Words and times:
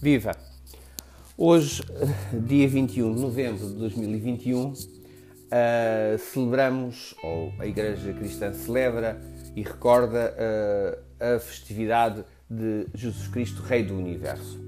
Viva! 0.00 0.30
Hoje, 1.36 1.82
dia 2.32 2.68
21 2.68 3.16
de 3.16 3.20
novembro 3.20 3.66
de 3.66 3.74
2021, 3.74 4.66
uh, 4.68 4.74
celebramos, 6.20 7.16
ou 7.20 7.52
a 7.58 7.66
Igreja 7.66 8.12
Cristã 8.12 8.52
celebra 8.52 9.20
e 9.56 9.62
recorda 9.64 10.32
uh, 10.38 11.34
a 11.34 11.40
festividade 11.40 12.24
de 12.48 12.86
Jesus 12.94 13.26
Cristo, 13.26 13.60
Rei 13.60 13.82
do 13.82 13.98
Universo. 13.98 14.60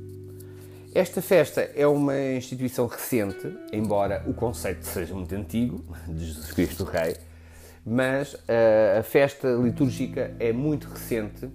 Esta 0.93 1.23
festa 1.23 1.60
é 1.77 1.87
uma 1.87 2.19
instituição 2.33 2.88
recente, 2.88 3.57
embora 3.73 4.24
o 4.27 4.35
conceito 4.35 4.85
seja 4.85 5.15
muito 5.15 5.33
antigo, 5.33 5.97
de 6.09 6.27
Jesus 6.27 6.51
Cristo 6.51 6.83
Rei, 6.83 7.16
mas 7.87 8.35
uh, 8.35 8.99
a 8.99 9.02
festa 9.05 9.49
litúrgica 9.52 10.35
é 10.41 10.52
muito 10.52 10.88
recente 10.88 11.49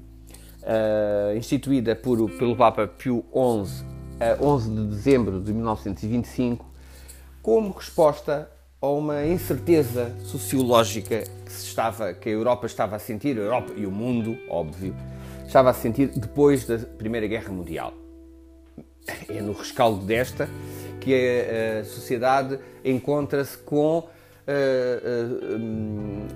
uh, 0.66 1.38
instituída 1.38 1.96
por, 1.96 2.30
pelo 2.32 2.56
Papa 2.56 2.88
Pio 2.88 3.24
XI 3.32 3.86
a 4.20 4.44
11 4.44 4.70
de 4.70 4.86
dezembro 4.88 5.42
de 5.42 5.54
1925, 5.54 6.66
como 7.42 7.72
resposta 7.72 8.50
a 8.82 8.88
uma 8.88 9.26
incerteza 9.26 10.16
sociológica 10.26 11.24
que, 11.46 11.52
se 11.52 11.68
estava, 11.68 12.14
que 12.14 12.30
a 12.30 12.32
Europa 12.32 12.66
estava 12.66 12.96
a 12.96 13.00
sentir, 13.00 13.38
a 13.38 13.42
Europa 13.42 13.74
e 13.76 13.86
o 13.86 13.92
mundo, 13.92 14.38
óbvio, 14.50 14.96
estava 15.46 15.70
a 15.70 15.74
sentir 15.74 16.08
depois 16.08 16.66
da 16.66 16.78
Primeira 16.78 17.28
Guerra 17.28 17.52
Mundial. 17.52 17.94
É 19.30 19.42
no 19.42 19.54
rescaldo 19.54 20.04
desta 20.04 20.50
que 21.00 21.14
a, 21.14 21.82
a 21.82 21.86
sociedade 21.86 22.60
encontra-se 22.84 23.58
com 23.60 24.00
uh, 24.00 24.08
uh, 24.08 25.56
um, 25.56 26.28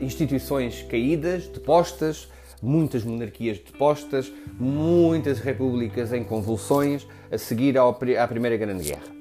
instituições 0.00 0.82
caídas, 0.82 1.48
depostas, 1.48 2.28
muitas 2.62 3.02
monarquias 3.02 3.58
depostas, 3.58 4.32
muitas 4.58 5.40
repúblicas 5.40 6.12
em 6.12 6.22
convulsões 6.22 7.06
a 7.30 7.36
seguir 7.36 7.76
à 7.76 8.28
Primeira 8.28 8.56
Grande 8.56 8.84
Guerra. 8.84 9.12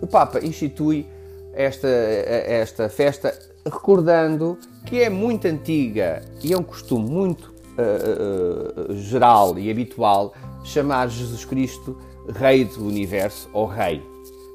O 0.00 0.06
Papa 0.06 0.44
institui 0.44 1.06
esta, 1.54 1.88
esta 1.88 2.88
festa 2.88 3.36
recordando 3.64 4.58
que 4.84 5.00
é 5.00 5.08
muito 5.08 5.46
antiga 5.46 6.22
e 6.44 6.52
é 6.52 6.58
um 6.58 6.62
costume 6.62 7.08
muito 7.08 7.54
uh, 7.78 8.92
uh, 8.92 8.96
geral 8.96 9.58
e 9.58 9.70
habitual 9.70 10.34
chamar 10.64 11.08
Jesus 11.08 11.44
Cristo 11.44 11.98
Rei 12.28 12.64
do 12.64 12.86
Universo 12.86 13.48
ou 13.52 13.66
Rei. 13.66 14.02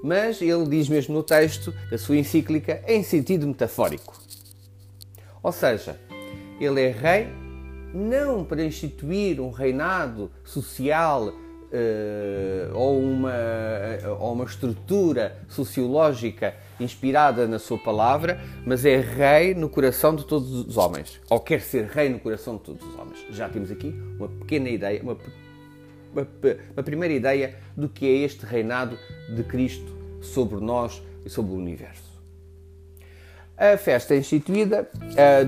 Mas 0.03 0.41
ele 0.41 0.65
diz 0.67 0.87
mesmo 0.89 1.15
no 1.15 1.23
texto 1.23 1.73
da 1.89 1.97
sua 1.97 2.17
encíclica 2.17 2.83
em 2.87 3.03
sentido 3.03 3.47
metafórico. 3.47 4.19
Ou 5.43 5.51
seja, 5.51 5.99
ele 6.61 6.81
é 6.81 6.91
rei 6.91 7.27
não 7.93 8.45
para 8.45 8.63
instituir 8.63 9.41
um 9.41 9.49
reinado 9.49 10.31
social 10.43 11.27
uh, 11.27 12.73
ou, 12.73 12.99
uma, 12.99 13.33
ou 14.19 14.33
uma 14.33 14.45
estrutura 14.45 15.39
sociológica 15.47 16.53
inspirada 16.79 17.47
na 17.47 17.59
sua 17.59 17.77
palavra, 17.77 18.39
mas 18.65 18.85
é 18.85 18.99
rei 18.99 19.53
no 19.53 19.69
coração 19.69 20.15
de 20.15 20.25
todos 20.25 20.51
os 20.51 20.77
homens, 20.77 21.19
ou 21.29 21.39
quer 21.39 21.61
ser 21.61 21.85
rei 21.85 22.09
no 22.09 22.19
coração 22.19 22.57
de 22.57 22.63
todos 22.63 22.85
os 22.85 22.97
homens. 22.97 23.25
Já 23.31 23.49
temos 23.49 23.71
aqui 23.71 23.93
uma 24.17 24.27
pequena 24.27 24.69
ideia, 24.69 25.01
uma, 25.01 25.17
uma, 26.13 26.27
uma 26.73 26.83
primeira 26.83 27.13
ideia 27.13 27.55
do 27.75 27.89
que 27.89 28.05
é 28.05 28.23
este 28.23 28.45
reinado 28.45 28.97
de 29.35 29.43
Cristo 29.43 29.91
sobre 30.21 30.59
nós 30.59 31.01
e 31.25 31.29
sobre 31.29 31.51
o 31.51 31.55
universo. 31.55 32.10
A 33.61 33.77
festa 33.77 34.15
é 34.15 34.17
instituída, 34.17 34.89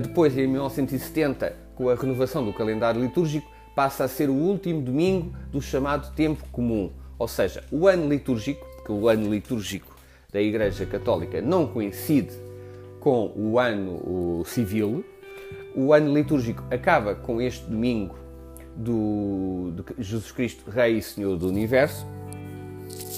depois 0.00 0.38
em 0.38 0.46
1970, 0.46 1.52
com 1.74 1.88
a 1.88 1.96
renovação 1.96 2.44
do 2.44 2.52
calendário 2.52 3.02
litúrgico, 3.02 3.50
passa 3.74 4.04
a 4.04 4.08
ser 4.08 4.30
o 4.30 4.34
último 4.34 4.80
domingo 4.80 5.34
do 5.50 5.60
chamado 5.60 6.14
tempo 6.14 6.44
comum, 6.52 6.92
ou 7.18 7.26
seja, 7.26 7.64
o 7.72 7.88
ano 7.88 8.08
litúrgico, 8.08 8.64
porque 8.76 8.92
o 8.92 9.08
ano 9.08 9.28
litúrgico 9.28 9.96
da 10.32 10.40
Igreja 10.40 10.86
Católica 10.86 11.42
não 11.42 11.66
coincide 11.66 12.30
com 13.00 13.32
o 13.34 13.58
ano 13.58 14.44
civil, 14.44 15.04
o 15.74 15.92
ano 15.92 16.14
litúrgico 16.14 16.62
acaba 16.70 17.16
com 17.16 17.42
este 17.42 17.68
domingo 17.68 18.16
do, 18.76 19.72
de 19.72 20.04
Jesus 20.04 20.30
Cristo, 20.30 20.70
Rei 20.70 20.98
e 20.98 21.02
Senhor 21.02 21.36
do 21.36 21.48
Universo, 21.48 22.06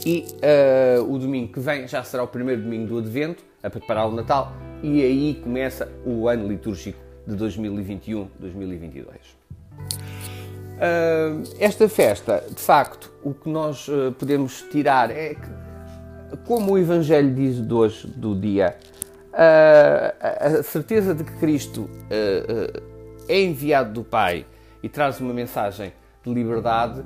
e 0.07 0.25
uh, 0.99 1.13
o 1.13 1.19
domingo 1.19 1.53
que 1.53 1.61
vem 1.61 1.87
já 1.87 2.03
será 2.03 2.23
o 2.23 2.29
primeiro 2.29 2.63
domingo 2.63 2.87
do 2.87 2.99
Advento, 2.99 3.45
a 3.63 3.69
preparar 3.69 4.09
o 4.09 4.13
Natal, 4.13 4.53
e 4.87 5.03
aí 5.03 5.35
começa 5.43 5.91
o 6.05 6.29
ano 6.29 6.47
litúrgico 6.47 6.99
de 7.27 7.35
2021-2022. 7.35 9.09
Uh, 10.77 11.43
esta 11.59 11.89
festa, 11.89 12.45
de 12.49 12.61
facto, 12.61 13.13
o 13.25 13.35
que 13.35 13.49
nós 13.49 13.89
uh, 13.89 14.13
podemos 14.17 14.63
tirar 14.71 15.11
é 15.11 15.35
que, 15.35 16.37
como 16.47 16.75
o 16.75 16.79
Evangelho 16.79 17.35
diz 17.35 17.61
de 17.61 17.75
hoje, 17.75 18.07
do 18.07 18.39
dia, 18.39 18.77
uh, 19.33 20.59
a 20.61 20.63
certeza 20.63 21.17
de 21.17 21.25
que 21.25 21.33
Cristo 21.33 21.91
é 23.29 23.43
enviado 23.43 23.93
do 23.93 24.05
Pai 24.05 24.47
e 24.85 24.89
traz 24.89 25.19
uma 25.19 25.35
mensagem 25.35 25.93
de 26.25 26.33
liberdade 26.33 27.03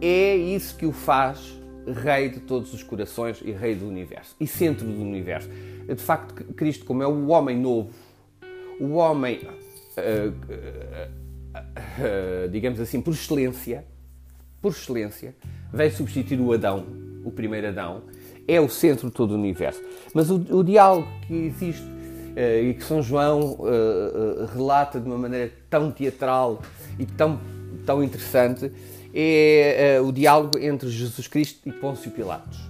é 0.00 0.34
isso 0.34 0.76
que 0.76 0.84
o 0.84 0.92
faz 0.92 1.60
Rei 1.86 2.28
de 2.28 2.40
todos 2.40 2.74
os 2.74 2.82
corações 2.82 3.40
e 3.42 3.52
Rei 3.52 3.74
do 3.74 3.86
universo 3.86 4.36
e 4.38 4.46
centro 4.46 4.86
do 4.86 5.00
universo 5.00 5.48
de 5.94 6.02
facto, 6.02 6.44
Cristo, 6.54 6.84
como 6.84 7.02
é 7.02 7.06
o 7.06 7.28
homem 7.28 7.58
novo, 7.58 7.90
o 8.80 8.94
homem, 8.94 9.40
uh, 9.42 10.30
uh, 10.30 11.10
uh, 11.56 12.48
digamos 12.48 12.80
assim, 12.80 13.00
por 13.00 13.12
excelência, 13.12 13.84
por 14.62 14.72
excelência, 14.72 15.34
vem 15.72 15.90
substituir 15.90 16.40
o 16.40 16.52
Adão, 16.52 16.86
o 17.24 17.30
primeiro 17.30 17.68
Adão, 17.68 18.02
é 18.46 18.60
o 18.60 18.68
centro 18.68 19.08
de 19.08 19.14
todo 19.14 19.32
o 19.32 19.34
universo. 19.34 19.82
Mas 20.14 20.30
o, 20.30 20.36
o 20.50 20.62
diálogo 20.64 21.08
que 21.26 21.34
existe 21.34 21.84
e 22.36 22.74
que 22.74 22.84
São 22.84 23.02
João 23.02 23.58
relata 24.54 25.00
de 25.00 25.06
uma 25.06 25.18
maneira 25.18 25.52
tão 25.68 25.90
teatral 25.90 26.62
e 26.98 27.04
tão, 27.04 27.40
tão 27.84 28.02
interessante 28.02 28.72
é 29.12 30.00
o 30.00 30.12
diálogo 30.12 30.56
entre 30.58 30.88
Jesus 30.88 31.26
Cristo 31.26 31.68
e 31.68 31.72
Pôncio 31.72 32.10
Pilatos 32.12 32.69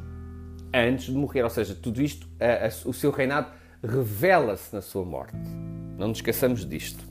antes 0.73 1.07
de 1.07 1.13
morrer. 1.13 1.43
Ou 1.43 1.51
seja, 1.51 1.75
tudo 1.75 2.03
isto, 2.03 2.27
a, 2.39 2.67
a, 2.67 2.89
o 2.89 2.93
seu 2.93 3.11
reinado 3.11 3.49
revela-se 3.83 4.75
na 4.75 4.81
sua 4.81 5.05
morte. 5.05 5.37
Não 5.99 6.09
nos 6.09 6.19
esqueçamos 6.19 6.69
disto. 6.69 7.05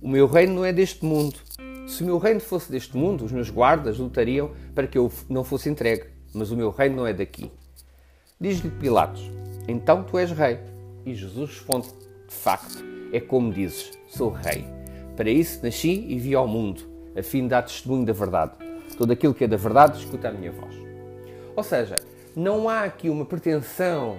O 0.00 0.08
meu 0.08 0.26
reino 0.26 0.54
não 0.54 0.64
é 0.64 0.72
deste 0.72 1.04
mundo. 1.04 1.38
Se 1.86 2.02
o 2.02 2.06
meu 2.06 2.18
reino 2.18 2.40
fosse 2.40 2.70
deste 2.70 2.96
mundo, 2.96 3.24
os 3.24 3.32
meus 3.32 3.48
guardas 3.48 3.98
lutariam 3.98 4.50
para 4.74 4.86
que 4.86 4.98
eu 4.98 5.10
não 5.28 5.44
fosse 5.44 5.68
entregue. 5.68 6.04
Mas 6.34 6.50
o 6.50 6.56
meu 6.56 6.70
reino 6.70 6.96
não 6.96 7.06
é 7.06 7.12
daqui. 7.12 7.50
Diz-lhe 8.40 8.70
Pilatos: 8.70 9.22
Então 9.66 10.02
tu 10.02 10.18
és 10.18 10.30
rei. 10.30 10.58
E 11.04 11.14
Jesus 11.14 11.50
responde: 11.50 11.88
De 12.28 12.34
facto, 12.34 12.84
é 13.12 13.20
como 13.20 13.52
dizes, 13.52 13.92
sou 14.08 14.30
rei. 14.30 14.66
Para 15.16 15.30
isso 15.30 15.60
nasci 15.62 16.04
e 16.08 16.18
vi 16.18 16.34
ao 16.34 16.46
mundo, 16.46 16.82
a 17.16 17.22
fim 17.22 17.42
de 17.42 17.48
dar 17.48 17.62
testemunho 17.62 18.04
da 18.04 18.12
verdade. 18.12 18.52
Todo 18.98 19.12
aquilo 19.12 19.32
que 19.32 19.44
é 19.44 19.48
da 19.48 19.56
verdade 19.56 19.98
escuta 19.98 20.28
a 20.28 20.32
minha 20.32 20.52
voz. 20.52 20.74
Ou 21.54 21.62
seja, 21.62 21.98
não 22.36 22.68
há 22.68 22.82
aqui 22.82 23.08
uma 23.08 23.24
pretensão 23.24 24.18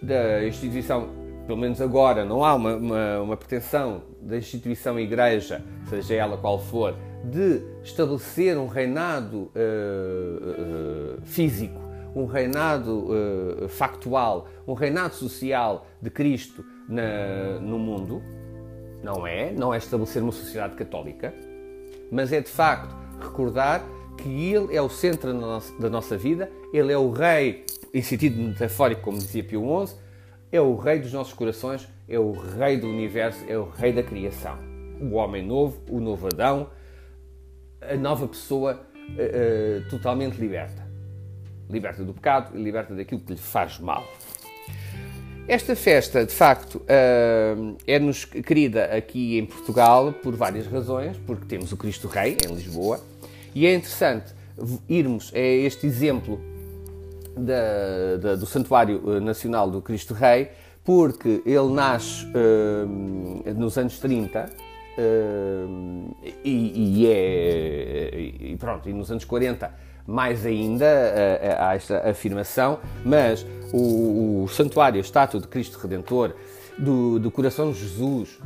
da 0.00 0.46
instituição, 0.46 1.08
pelo 1.48 1.58
menos 1.58 1.80
agora, 1.80 2.24
não 2.24 2.44
há 2.44 2.54
uma, 2.54 2.76
uma, 2.76 3.20
uma 3.20 3.36
pretensão 3.36 4.02
da 4.22 4.36
instituição 4.36 5.00
Igreja, 5.00 5.60
seja 5.90 6.14
ela 6.14 6.36
qual 6.36 6.60
for, 6.60 6.94
de 7.24 7.60
estabelecer 7.82 8.56
um 8.56 8.68
reinado 8.68 9.50
uh, 9.50 11.18
uh, 11.18 11.22
físico, 11.24 11.80
um 12.14 12.26
reinado 12.26 13.08
uh, 13.08 13.68
factual, 13.68 14.46
um 14.64 14.74
reinado 14.74 15.14
social 15.14 15.88
de 16.00 16.10
Cristo 16.10 16.64
na, 16.88 17.58
no 17.60 17.80
mundo. 17.80 18.22
Não 19.02 19.26
é, 19.26 19.50
não 19.50 19.74
é 19.74 19.78
estabelecer 19.78 20.22
uma 20.22 20.32
sociedade 20.32 20.76
católica, 20.76 21.34
mas 22.12 22.32
é 22.32 22.40
de 22.40 22.48
facto 22.48 22.94
recordar 23.20 23.84
que 24.16 24.52
Ele 24.52 24.74
é 24.74 24.80
o 24.80 24.88
centro 24.88 25.32
da 25.32 25.38
nossa, 25.38 25.80
da 25.80 25.90
nossa 25.90 26.16
vida, 26.16 26.50
Ele 26.72 26.92
é 26.92 26.98
o 26.98 27.10
Rei, 27.10 27.64
em 27.92 28.02
sentido 28.02 28.40
metafórico, 28.40 29.02
como 29.02 29.18
dizia 29.18 29.44
Pio 29.44 29.86
XI, 29.86 29.94
é 30.50 30.60
o 30.60 30.76
Rei 30.76 30.98
dos 30.98 31.12
nossos 31.12 31.32
corações, 31.32 31.88
é 32.08 32.18
o 32.18 32.32
Rei 32.32 32.76
do 32.76 32.88
universo, 32.88 33.44
é 33.48 33.56
o 33.58 33.64
Rei 33.64 33.92
da 33.92 34.02
criação. 34.02 34.58
O 35.00 35.14
homem 35.14 35.44
novo, 35.44 35.80
o 35.90 36.00
novo 36.00 36.26
Adão, 36.26 36.70
a 37.80 37.96
nova 37.96 38.26
pessoa 38.28 38.80
uh, 38.94 39.88
totalmente 39.90 40.38
liberta. 40.38 40.84
Liberta 41.68 42.04
do 42.04 42.14
pecado 42.14 42.56
e 42.56 42.62
liberta 42.62 42.94
daquilo 42.94 43.20
que 43.20 43.32
lhe 43.32 43.38
faz 43.38 43.78
mal. 43.78 44.04
Esta 45.46 45.76
festa, 45.76 46.24
de 46.24 46.32
facto, 46.32 46.76
uh, 46.76 47.76
é-nos 47.86 48.24
querida 48.24 48.84
aqui 48.86 49.38
em 49.38 49.44
Portugal 49.44 50.12
por 50.12 50.34
várias 50.34 50.66
razões, 50.66 51.18
porque 51.26 51.44
temos 51.44 51.70
o 51.70 51.76
Cristo 51.76 52.08
Rei 52.08 52.36
em 52.48 52.54
Lisboa, 52.54 52.98
e 53.54 53.66
é 53.66 53.74
interessante 53.74 54.34
irmos 54.88 55.32
a 55.34 55.38
este 55.38 55.86
exemplo 55.86 56.40
da, 57.36 58.16
da, 58.20 58.36
do 58.36 58.46
Santuário 58.46 59.02
eh, 59.06 59.20
Nacional 59.20 59.70
do 59.70 59.82
Cristo 59.82 60.14
Rei, 60.14 60.50
porque 60.84 61.42
ele 61.46 61.72
nasce 61.72 62.26
uh, 62.26 63.54
nos 63.54 63.76
anos 63.78 63.98
30, 63.98 64.50
Uh, 64.96 66.14
e, 66.44 67.00
e, 67.02 67.06
é. 67.08 68.52
E 68.52 68.56
pronto, 68.56 68.88
e 68.88 68.92
nos 68.92 69.10
anos 69.10 69.24
40 69.24 69.68
mais 70.06 70.46
ainda 70.46 70.86
há 71.58 71.74
esta 71.74 72.08
afirmação, 72.08 72.78
mas 73.04 73.44
o, 73.72 74.44
o 74.44 74.48
santuário, 74.48 74.98
a 74.98 75.00
estátua 75.00 75.40
de 75.40 75.48
Cristo 75.48 75.78
Redentor, 75.78 76.36
do, 76.78 77.18
do 77.18 77.28
coração 77.28 77.72
de 77.72 77.80
Jesus, 77.80 78.38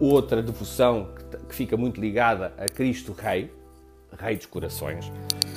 outra 0.00 0.42
devoção 0.42 1.08
que, 1.14 1.36
que 1.48 1.54
fica 1.54 1.76
muito 1.76 2.00
ligada 2.00 2.54
a 2.56 2.64
Cristo 2.66 3.12
Rei, 3.12 3.50
Rei 4.18 4.36
dos 4.36 4.46
Corações, 4.46 5.12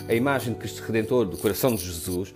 a 0.07 0.13
imagem 0.13 0.53
de 0.53 0.59
Cristo 0.59 0.81
Redentor, 0.83 1.25
do 1.25 1.37
coração 1.37 1.75
de 1.75 1.83
Jesus, 1.83 2.33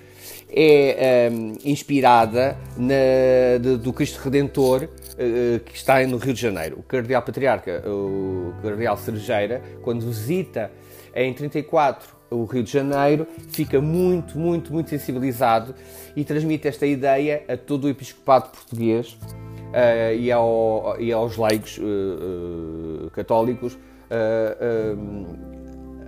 é 0.50 1.30
um, 1.31 1.56
inspirada 1.66 2.58
na, 2.78 3.58
de, 3.60 3.78
do 3.78 3.92
Cristo 3.92 4.20
Redentor 4.24 4.84
uh, 4.84 5.60
que 5.60 5.75
está 5.75 6.06
no 6.06 6.18
Rio 6.18 6.34
de 6.34 6.42
Janeiro. 6.42 6.78
O 6.80 6.84
Cardeal 6.84 7.22
Patriarca, 7.24 7.84
o 7.88 8.54
Cardeal 8.62 8.96
Cerejeira, 8.98 9.62
quando 9.81 10.06
visita 10.06 10.72
em 11.16 11.34
34 11.34 12.24
o 12.30 12.46
Rio 12.46 12.64
de 12.64 12.72
Janeiro, 12.72 13.28
fica 13.50 13.80
muito, 13.80 14.38
muito, 14.38 14.74
muito 14.74 14.90
sensibilizado 14.90 15.75
e 16.16 16.24
transmite 16.24 16.68
esta 16.68 16.86
ideia 16.86 17.44
a 17.48 17.56
todo 17.56 17.86
o 17.86 17.90
episcopado 17.90 18.50
português 18.50 19.14
uh, 19.14 20.16
e, 20.16 20.31
ao, 20.31 20.96
e, 21.00 21.12
aos 21.12 21.38
leigos 21.38 21.78
uh, 21.78 23.10
católicos 23.12 23.78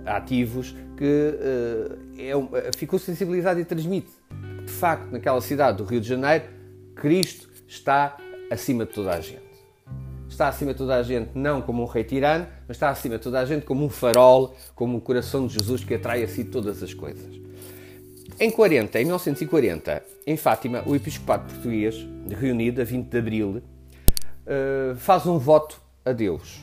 ativos 0.06 0.74
que 0.96 1.34
é, 2.18 2.70
ficou 2.76 2.98
sensibilizado 2.98 3.60
e 3.60 3.64
transmite. 3.64 4.08
De 4.64 4.72
facto, 4.72 5.10
naquela 5.10 5.40
cidade 5.40 5.78
do 5.78 5.84
Rio 5.84 6.00
de 6.00 6.08
Janeiro, 6.08 6.44
Cristo 6.94 7.48
está 7.68 8.16
acima 8.50 8.86
de 8.86 8.92
toda 8.92 9.12
a 9.12 9.20
gente. 9.20 9.46
Está 10.28 10.48
acima 10.48 10.72
de 10.72 10.78
toda 10.78 10.96
a 10.96 11.02
gente 11.02 11.30
não 11.34 11.62
como 11.62 11.82
um 11.82 11.86
rei 11.86 12.04
tirano, 12.04 12.46
mas 12.66 12.76
está 12.76 12.90
acima 12.90 13.16
de 13.16 13.22
toda 13.22 13.40
a 13.40 13.44
gente 13.44 13.64
como 13.64 13.84
um 13.84 13.88
farol, 13.88 14.54
como 14.74 14.98
o 14.98 15.00
coração 15.00 15.46
de 15.46 15.54
Jesus 15.54 15.84
que 15.84 15.94
atrai 15.94 16.22
a 16.22 16.28
si 16.28 16.44
todas 16.44 16.82
as 16.82 16.92
coisas. 16.92 17.46
Em 18.38 18.50
40, 18.50 19.00
em 19.00 19.04
1940, 19.04 20.02
em 20.26 20.36
Fátima, 20.36 20.82
o 20.84 20.94
episcopado 20.94 21.50
português, 21.50 22.06
reunido 22.38 22.82
a 22.82 22.84
20 22.84 23.08
de 23.08 23.18
abril, 23.18 23.62
eh, 24.46 24.94
faz 24.96 25.24
um 25.26 25.38
voto 25.38 25.80
a 26.04 26.12
Deus. 26.12 26.60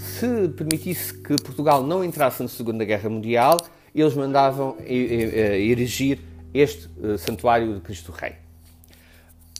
Se 0.00 0.48
permitisse 0.48 1.12
que 1.12 1.36
Portugal 1.36 1.82
não 1.82 2.02
entrasse 2.02 2.42
na 2.42 2.48
Segunda 2.48 2.86
Guerra 2.86 3.10
Mundial, 3.10 3.58
eles 3.94 4.14
mandavam 4.14 4.76
erigir 4.86 6.20
este 6.54 6.88
eh, 7.02 7.18
santuário 7.18 7.74
de 7.74 7.80
Cristo 7.80 8.10
Rei. 8.10 8.32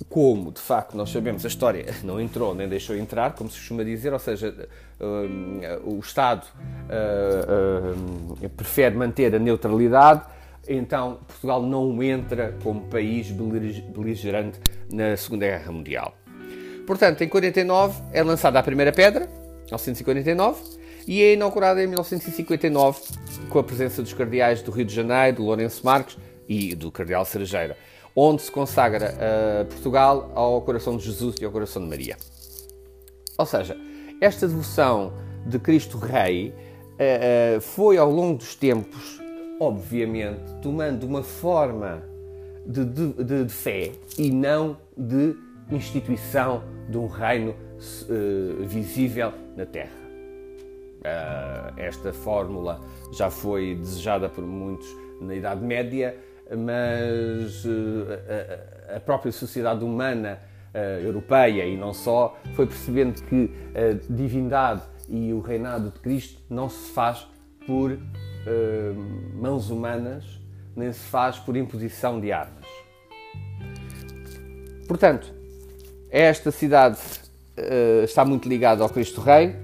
Como, 0.09 0.51
de 0.51 0.61
facto, 0.61 0.97
nós 0.97 1.11
sabemos, 1.11 1.45
a 1.45 1.49
história 1.49 1.85
não 2.03 2.19
entrou 2.19 2.55
nem 2.55 2.67
deixou 2.67 2.97
entrar, 2.97 3.35
como 3.35 3.51
se 3.51 3.59
costuma 3.59 3.85
dizer, 3.85 4.15
ou 4.15 4.19
seja, 4.19 4.69
uh, 4.99 5.95
o 5.95 6.01
Estado 6.01 6.47
uh, 6.89 8.49
prefere 8.51 8.97
manter 8.97 9.35
a 9.35 9.39
neutralidade, 9.39 10.23
então 10.67 11.19
Portugal 11.27 11.63
não 11.63 12.03
entra 12.03 12.57
como 12.63 12.81
país 12.89 13.31
beligerante 13.31 14.59
na 14.91 15.15
Segunda 15.19 15.47
Guerra 15.47 15.71
Mundial. 15.71 16.15
Portanto, 16.87 17.23
em 17.23 17.29
49 17.29 18.03
é 18.11 18.23
lançada 18.23 18.59
a 18.59 18.63
primeira 18.63 18.91
pedra, 18.91 19.29
1949, 19.71 20.61
e 21.07 21.23
é 21.23 21.33
inaugurada 21.33 21.83
em 21.83 21.87
1959 21.87 23.01
com 23.49 23.59
a 23.59 23.65
presença 23.65 24.03
dos 24.03 24.13
cardeais 24.13 24.63
do 24.63 24.71
Rio 24.71 24.85
de 24.85 24.95
Janeiro, 24.95 25.39
do 25.39 25.45
Lourenço 25.45 25.85
Marques 25.85 26.17
e 26.49 26.75
do 26.75 26.93
cardeal 26.93 27.25
Cerejeira 27.25 27.77
onde 28.15 28.43
se 28.43 28.51
consagra 28.51 29.15
uh, 29.15 29.65
Portugal 29.67 30.31
ao 30.35 30.61
coração 30.63 30.97
de 30.97 31.05
Jesus 31.05 31.37
e 31.41 31.45
ao 31.45 31.53
coração 31.53 31.83
de 31.83 31.89
Maria. 31.89 32.17
Ou 33.39 33.47
seja, 33.47 33.77
esta 34.21 34.47
devoção 34.47 35.13
de 35.47 35.59
Cristo 35.59 35.99
Rei 35.99 36.49
uh, 36.49 37.57
uh, 37.57 37.61
foi 37.61 37.97
ao 37.97 38.11
longo 38.11 38.39
dos 38.39 38.55
tempos, 38.55 39.21
obviamente, 39.61 40.53
tomando 40.63 41.05
uma 41.05 41.23
forma 41.23 42.03
de, 42.67 42.85
de, 42.85 43.25
de 43.25 43.49
fé 43.53 43.93
e 44.19 44.31
não 44.31 44.77
de 44.97 45.35
instituição 45.71 46.63
de 46.89 46.99
um 46.99 47.07
reino 47.07 47.55
visível 48.67 49.33
na 49.57 49.67
Terra. 49.67 49.91
esta 51.77 52.13
fórmula 52.13 52.81
já 53.13 53.31
foi 53.31 53.75
desejada 53.75 54.29
por 54.29 54.45
muitos 54.45 54.87
na 55.21 55.35
Idade 55.35 55.65
Média 55.65 56.17
mas 56.57 57.65
uh, 57.65 58.07
a, 58.93 58.97
a, 58.97 59.01
própria 59.01 59.31
sociedade 59.33 59.85
humana 59.85 60.41
europeia 61.03 61.65
e 61.65 61.77
não 61.77 61.93
só 61.93 62.39
foi 62.55 62.65
percebendo 62.65 63.21
que 63.23 63.51
a 63.75 64.13
divindade 64.13 64.83
e 65.09 65.33
o 65.33 65.41
reinado 65.41 65.91
de 65.91 65.99
Cristo 65.99 66.41
não 66.49 66.69
se 66.69 66.93
faz 66.93 67.27
por 67.67 67.99
mãos 69.35 69.71
humanas, 69.71 70.41
nem 70.75 70.93
se 70.93 71.01
faz 71.01 71.39
por 71.39 71.57
imposição 71.57 72.21
de 72.21 72.33
armas. 72.33 72.65
Portanto, 74.87 75.33
esta 76.09 76.51
cidade 76.51 76.99
está 78.05 78.25
muito 78.25 78.49
ligada 78.49 78.83
ao 78.83 78.89
Cristo 78.89 79.21
Rei, 79.21 79.55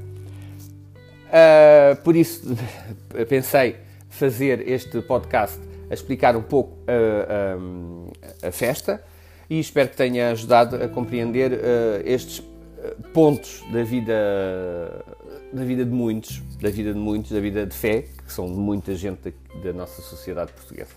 por 2.02 2.16
isso 2.16 2.56
pensei 3.28 3.76
fazer 4.08 4.66
este 4.68 5.00
podcast 5.02 5.60
a 5.90 5.94
explicar 5.94 6.36
um 6.36 6.42
pouco 6.42 6.76
a, 6.88 8.48
a, 8.48 8.52
festa 8.52 9.02
e 9.48 9.60
espero 9.60 9.88
que 9.88 9.96
tenha 9.96 10.30
ajudado 10.30 10.76
a 10.76 10.88
compreender 10.88 11.52
uh, 11.52 11.56
estes 12.04 12.42
eh, 12.78 12.96
pontos 13.12 13.62
da 13.72 13.84
vida 13.84 15.04
da 15.52 15.64
vida 15.64 15.84
de 15.84 15.90
muitos, 15.90 16.42
da 16.60 16.68
vida 16.68 16.92
de 16.92 16.98
muitos, 16.98 17.30
da 17.30 17.40
vida 17.40 17.64
de 17.64 17.74
fé, 17.74 18.02
que 18.02 18.32
são 18.32 18.48
muita 18.48 18.94
gente 18.96 19.30
da, 19.30 19.60
da 19.62 19.72
nossa 19.72 20.02
sociedade 20.02 20.52
portuguesa. 20.52 20.94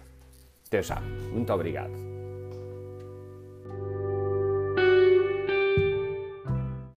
Até 0.67 0.81
já. 0.81 0.99
Muito 1.31 1.53
obrigado. 1.53 2.18